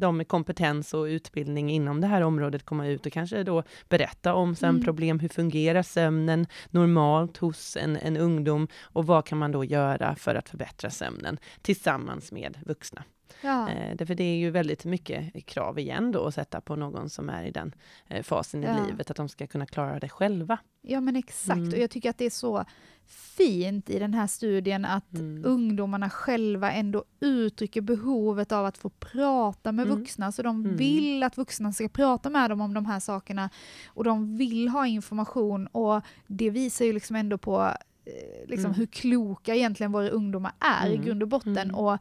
[0.00, 4.31] de med kompetens och utbildning inom det här området komma ut och kanske då berätta
[4.32, 9.64] om sömnproblem, hur fungerar sömnen normalt hos en, en ungdom och vad kan man då
[9.64, 13.04] göra för att förbättra sömnen tillsammans med vuxna.
[13.40, 13.68] Ja.
[13.70, 17.28] Eh, därför det är ju väldigt mycket krav igen då att sätta på någon som
[17.28, 17.74] är i den
[18.08, 18.84] eh, fasen Ja.
[18.84, 20.58] i livet, att de ska kunna klara det själva.
[20.82, 21.72] Ja men exakt, Mm.
[21.72, 22.64] och jag tycker att det är så
[23.06, 25.42] fint i den här studien att Mm.
[25.46, 29.98] ungdomarna själva ändå uttrycker behovet av att få prata med Mm.
[29.98, 30.76] vuxna, så de Mm.
[30.76, 33.50] vill att vuxna ska prata med dem om de här sakerna
[33.86, 37.60] och de vill ha information och det visar ju liksom ändå på
[38.06, 38.74] eh, liksom Mm.
[38.78, 41.06] hur kloka egentligen våra ungdomar är i Mm.
[41.06, 41.98] grund och botten och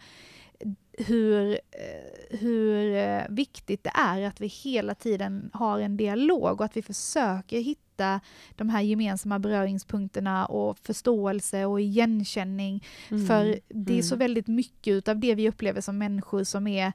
[1.08, 6.66] hur, eh, hur eh, viktigt det är att vi hela tiden har en dialog och
[6.66, 8.20] att vi försöker hitta
[8.56, 12.84] de här gemensamma beröringspunkterna och förståelse och igenkänning.
[13.12, 13.28] Mm.
[13.28, 14.20] För det är så Mm.
[14.20, 16.94] väldigt mycket av det vi upplever som människor som är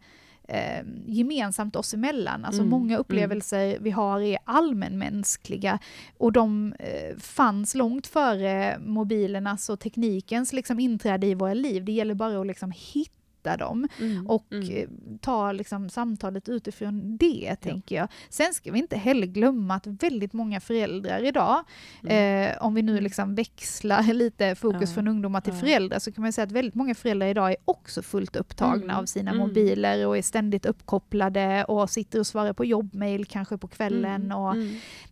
[0.49, 2.45] eh, gemensamt oss emellan.
[2.45, 3.01] Alltså Mm, många mm.
[3.01, 5.79] upplevelser vi har är allmänmänskliga
[6.19, 11.85] och de eh, fanns långt före mobilernas och teknikens liksom inträde i våra liv.
[11.85, 13.13] Det gäller bara att liksom hitta
[13.47, 14.27] stötta dem Mm.
[14.27, 14.69] och Mm.
[14.77, 14.89] eh,
[15.21, 18.09] ta liksom samtalet utifrån det, tänker jag.
[18.29, 21.65] Sen ska vi inte heller glömma att väldigt många föräldrar idag,
[22.03, 22.51] Mm.
[22.53, 24.95] eh, om vi nu liksom växlar lite fokus Ja.
[24.95, 25.61] från ungdomar till Ja.
[25.61, 28.97] föräldrar, så kan man säga att väldigt många föräldrar idag är också fullt upptagna Mm.
[28.97, 29.49] av sina Mm.
[29.49, 34.23] mobiler och är ständigt uppkopplade och sitter och svarar på jobbmail kanske på kvällen.
[34.33, 34.39] Mm.
[34.39, 34.57] Och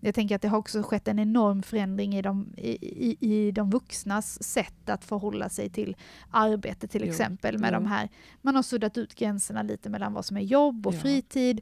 [0.00, 2.70] jag tänker att det har också skett en enorm förändring i de, i,
[3.10, 5.96] i, i de vuxnas sätt att förhålla sig till
[6.30, 7.58] arbete till Jo, exempel.
[7.58, 7.80] Med jo.
[7.80, 8.08] de här,
[8.42, 10.98] man har suddat ut gränserna lite mellan vad som är jobb och Ja.
[10.98, 11.60] fritid.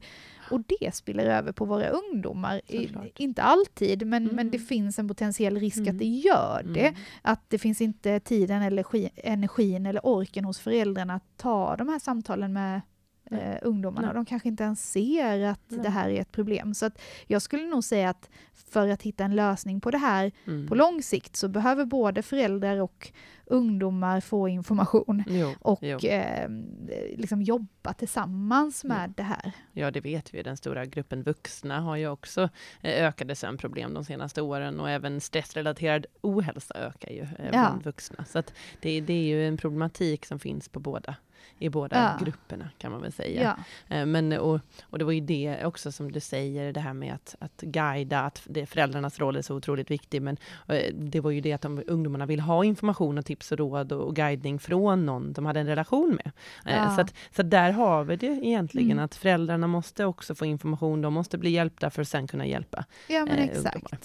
[0.51, 2.61] Och det spiller över på våra ungdomar.
[2.67, 4.51] I, inte alltid, men, men Mm.
[4.51, 5.89] det finns en potentiell risk Mm.
[5.95, 6.87] att det gör det.
[6.87, 6.99] Mm.
[7.21, 11.99] Att det finns inte tiden eller energin eller orken hos föräldrarna att ta de här
[11.99, 12.81] samtalen med.
[13.33, 14.07] Eh, ungdomarna.
[14.07, 14.15] Nej.
[14.15, 15.79] De kanske inte ens ser att Nej.
[15.83, 16.73] det här är ett problem.
[16.73, 20.31] Så att jag skulle nog säga att för att hitta en lösning på det här
[20.47, 20.67] Mm.
[20.67, 23.11] på lång sikt så behöver både föräldrar och
[23.45, 25.97] ungdomar få information Jo, och jo.
[25.99, 26.49] eh,
[27.17, 29.13] liksom jobba tillsammans med Ja.
[29.17, 29.51] det här.
[29.71, 30.43] Ja, det vet vi.
[30.43, 32.49] Den stora gruppen vuxna har ju också
[32.81, 38.25] eh, ökade sömnproblem de senaste åren och även stressrelaterad ohälsa ökar ju eh, bland vuxna.
[38.25, 41.15] Så att det, det är ju en problematik som finns på båda,
[41.59, 42.25] i båda Ja.
[42.25, 43.55] grupperna kan man väl säga.
[43.89, 43.95] Ja.
[43.95, 47.13] Eh, Men, och, och det var ju det också som du säger, det här med
[47.13, 50.21] att, att guida, att det, föräldrarnas roll är så otroligt viktig.
[50.21, 53.57] Men eh, det var ju det att de, ungdomarna vill ha information och tips och
[53.57, 56.31] råd och, och guidning från någon de hade en relation med.
[56.65, 56.95] Eh, Ja.
[56.95, 59.05] Så, att, så där har vi det egentligen, Mm.
[59.05, 62.85] att föräldrarna måste också få information, de måste bli hjälpta för att sen kunna hjälpa
[63.07, 63.75] Ja men eh, exakt.
[63.75, 63.99] ungdomar.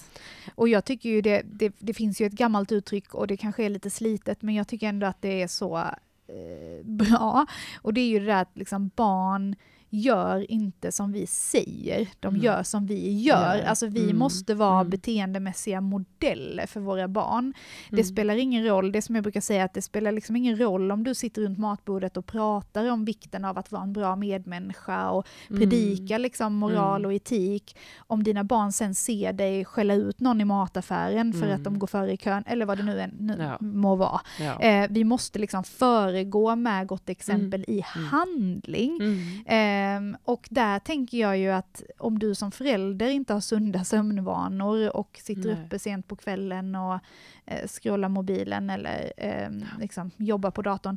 [0.55, 3.65] Och jag tycker ju det, det, det finns ju ett gammalt uttryck och det kanske
[3.65, 5.85] är lite slitet men jag tycker ändå att det är så
[6.29, 7.47] eh, bra.
[7.83, 9.57] Och det är ju det där att liksom barn
[9.91, 12.43] gör inte som vi säger, de Mm.
[12.45, 13.57] gör som vi gör.
[13.57, 14.91] Ja, Alltså vi mm, måste vara mm.
[14.91, 17.55] beteendemässiga modeller för våra barn.
[17.91, 18.05] Det Mm.
[18.05, 21.05] spelar ingen roll, det som jag brukar säga, att det spelar liksom ingen roll om
[21.05, 25.27] du sitter runt matbordet och pratar om vikten av att vara en bra medmänniska och
[25.49, 27.07] predika liksom moral Mm.
[27.09, 27.77] och etik.
[28.07, 31.55] Om dina barn sen ser dig skälla ut någon i mataffären för Mm.
[31.57, 33.59] att de går före i kön, eller vad det nu, än, nu Ja.
[33.67, 34.21] må vara.
[34.41, 34.61] Ja.
[34.61, 38.09] Eh, vi måste liksom föregå med gott exempel i Mm.
[38.09, 38.99] handling.
[39.01, 39.19] Mm.
[39.79, 44.97] Ehm, och där tänker jag ju att om du som förälder inte har sunda sömnvanor
[44.97, 45.65] och sitter Nej.
[45.65, 46.99] uppe sent på kvällen och
[47.47, 50.97] eh, scrollar mobilen eller ehm, liksom, jobbar på datorn,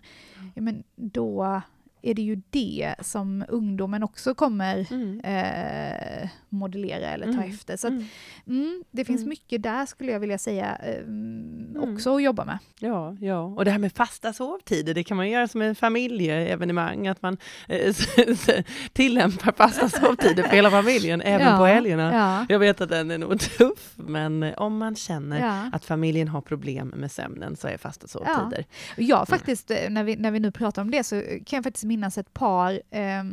[0.53, 1.61] ja, men då
[2.01, 5.19] är det ju det som ungdomen också kommer Mm.
[5.19, 7.49] eh, modellera eller ta Mm.
[7.49, 7.77] efter.
[7.77, 8.05] Så att, Mm.
[8.47, 9.29] mm, det finns Mm.
[9.29, 11.77] mycket där skulle jag vilja säga Mm.
[11.79, 12.57] också att jobba med.
[12.79, 17.07] Ja, ja, och det här med fasta sovtider, det kan man göra som en familjeevenemang,
[17.07, 17.37] att man
[17.67, 17.95] eh,
[18.93, 22.13] tillämpar fasta sovtider för hela familjen, även Ja, på helgerna.
[22.13, 25.69] Ja, Jag vet att den är nog tuff, men eh, om man känner ja.
[25.73, 28.65] att familjen har problem med sömnen så är fasta sovtider.
[28.97, 31.85] Ja, faktiskt, eh, när vi, när vi nu pratar om det så kan jag faktiskt
[31.91, 33.23] minnas ett par eh,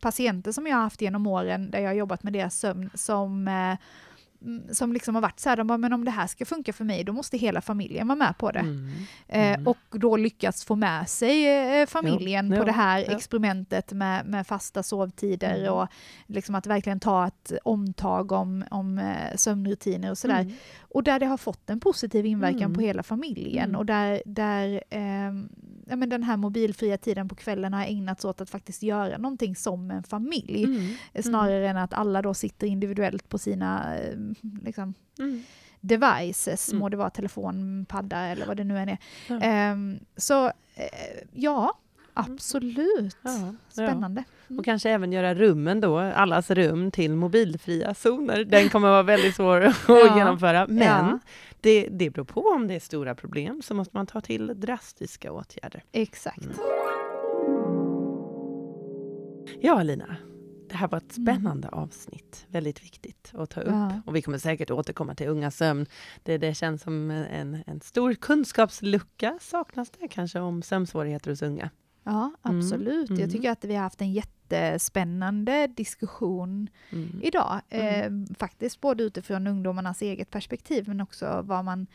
[0.00, 3.48] patienter som jag har haft genom åren där jag har jobbat med deras sömn som
[3.48, 3.78] eh,
[4.72, 6.84] som liksom har varit så här, de bara, men om det här ska funka för
[6.84, 8.58] mig, då måste hela familjen vara med på det.
[8.58, 8.90] Mm.
[9.28, 9.66] Eh, Mm.
[9.66, 11.46] och då lyckats få med sig
[11.80, 13.16] eh, familjen Ja, på det här ja.
[13.16, 15.72] experimentet med, med fasta sovtider Mm.
[15.74, 15.88] och
[16.26, 20.40] liksom att verkligen ta ett omtag om, om eh, sömnrutiner och sådär.
[20.40, 20.52] Mm.
[20.80, 22.74] Och där det har fått en positiv inverkan Mm.
[22.74, 23.76] på hela familjen Mm.
[23.76, 25.48] och där, där ehm,
[25.86, 29.56] ja, men den här mobilfria tiden på kvällen har ägnats åt att faktiskt göra någonting
[29.56, 30.64] som en familj.
[30.64, 31.22] Mm.
[31.22, 34.27] Snarare än att alla då sitter individuellt på sina eh,
[34.64, 35.42] liksom, Mm.
[35.80, 36.80] devices, Mm.
[36.80, 38.98] må det vara telefon, padda eller vad det nu än är.
[39.28, 39.40] Ja.
[39.40, 40.52] Ehm, så eh,
[41.32, 41.78] ja,
[42.14, 43.16] absolut.
[43.22, 43.54] Ja, ja.
[43.68, 44.24] Spännande.
[44.58, 48.44] Och kanske även göra rummen då, allas rum till mobilfria zoner.
[48.44, 50.18] Den kommer vara väldigt svår att Ja.
[50.18, 50.66] genomföra.
[50.66, 51.18] Men Ja.
[51.60, 55.32] det, det beror på om det är stora problem så måste man ta till drastiska
[55.32, 55.84] åtgärder.
[55.92, 56.44] Exakt.
[56.44, 56.56] Mm.
[59.60, 60.16] Ja, Lina.
[60.68, 61.26] Det här var ett Mm.
[61.36, 62.46] spännande avsnitt.
[62.48, 63.68] Väldigt viktigt att ta upp.
[63.72, 64.00] Ja.
[64.06, 65.86] Och vi kommer säkert återkomma till unga sömn.
[66.22, 69.38] Det, det känns som en, en stor kunskapslucka.
[69.40, 71.70] Saknas det kanske om sömnsvårigheter hos unga?
[72.04, 73.10] Ja, Mm, absolut.
[73.10, 73.20] mm.
[73.20, 74.12] Jag tycker att vi har haft en
[74.50, 77.20] jättespännande diskussion Mm.
[77.22, 77.60] idag.
[77.70, 78.24] Mm.
[78.28, 81.86] Eh, faktiskt både utifrån ungdomarnas eget perspektiv men också vad man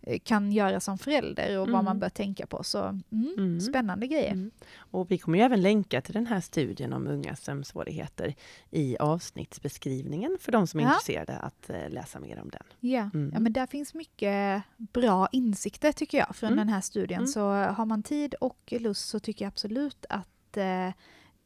[0.00, 1.84] eh, kan göra som förälder och vad Mm.
[1.84, 2.64] man bör tänka på.
[2.64, 3.60] Så mm, Mm.
[3.60, 4.32] spännande grejer.
[4.32, 4.50] Mm.
[4.76, 8.34] Och vi kommer ju även länka till den här studien om ungas sömnsvårigheter
[8.70, 10.90] i avsnittsbeskrivningen för de som är Ja.
[10.92, 12.62] intresserade att eh, läsa mer om den.
[12.80, 13.10] Ja.
[13.14, 13.30] Mm.
[13.34, 16.56] ja, men där finns mycket bra insikter tycker jag från Mm.
[16.66, 17.18] den här studien.
[17.18, 17.26] Mm.
[17.28, 20.88] Så har man tid och lust så tycker jag absolut att eh,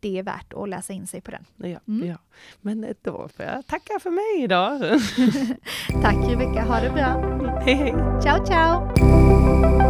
[0.01, 1.45] det är värt att läsa in sig på den.
[1.57, 2.09] Ja, Mm.
[2.09, 2.17] ja.
[2.61, 4.81] Men eh, då får jag tacka för mig idag.
[6.03, 7.61] Tack Rebecka, ha det bra.
[7.61, 7.95] hej hej!
[8.23, 9.86] Ciao ciao!